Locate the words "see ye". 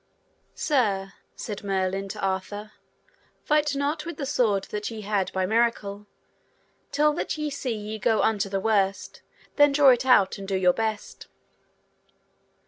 7.51-7.99